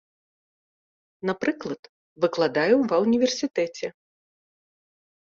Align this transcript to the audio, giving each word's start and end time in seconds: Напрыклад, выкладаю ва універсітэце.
Напрыклад, 1.31 1.81
выкладаю 2.25 2.77
ва 2.89 2.97
універсітэце. 3.07 3.87